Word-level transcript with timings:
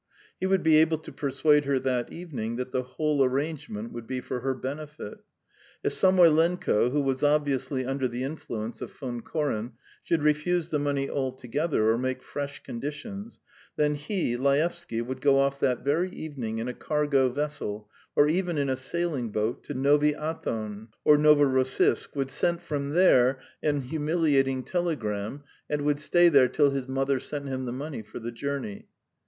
He 0.39 0.47
would 0.47 0.63
be 0.63 0.77
able 0.77 0.97
to 0.97 1.11
persuade 1.11 1.65
her 1.65 1.77
that 1.77 2.11
evening 2.11 2.55
that 2.55 2.71
the 2.71 2.81
whole 2.81 3.23
arrangement 3.23 3.91
would 3.91 4.07
be 4.07 4.19
for 4.19 4.39
her 4.39 4.55
benefit. 4.55 5.19
If 5.83 5.93
Samoylenko, 5.93 6.89
who 6.89 7.01
was 7.01 7.21
obviously 7.21 7.85
under 7.85 8.07
the 8.07 8.23
influence 8.23 8.81
of 8.81 8.91
Von 8.91 9.21
Koren, 9.21 9.73
should 10.01 10.23
refuse 10.23 10.71
the 10.71 10.79
money 10.79 11.07
altogether 11.07 11.87
or 11.91 11.99
make 11.99 12.23
fresh 12.23 12.63
conditions, 12.63 13.41
then 13.75 13.93
he, 13.93 14.35
Laevsky, 14.37 15.03
would 15.03 15.21
go 15.21 15.37
off 15.37 15.59
that 15.59 15.83
very 15.85 16.09
evening 16.09 16.57
in 16.57 16.67
a 16.67 16.73
cargo 16.73 17.29
vessel, 17.29 17.87
or 18.15 18.27
even 18.27 18.57
in 18.57 18.69
a 18.69 18.75
sailing 18.75 19.29
boat, 19.29 19.63
to 19.65 19.75
Novy 19.75 20.15
Athon 20.15 20.87
or 21.03 21.15
Novorossiisk, 21.15 22.15
would 22.15 22.31
send 22.31 22.63
from 22.63 22.95
there 22.95 23.39
an 23.61 23.81
humiliating 23.81 24.63
telegram, 24.63 25.43
and 25.69 25.83
would 25.83 25.99
stay 25.99 26.27
there 26.27 26.47
till 26.47 26.71
his 26.71 26.87
mother 26.87 27.19
sent 27.19 27.47
him 27.47 27.65
the 27.65 27.71
money 27.71 28.01
for 28.01 28.17
the 28.17 28.31
journey. 28.31 28.87